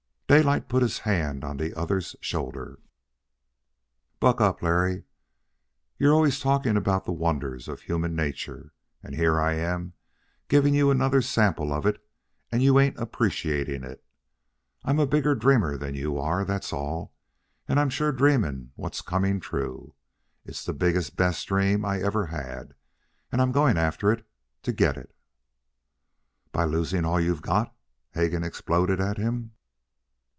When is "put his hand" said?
0.69-1.43